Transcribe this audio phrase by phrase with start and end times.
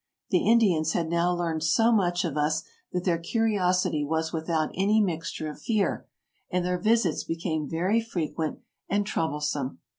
[0.31, 4.99] The Indians had now learned so much of us that their curiosity was without any
[4.99, 6.07] mixture of fear,
[6.49, 9.77] and their visits became very frequent and troublesome.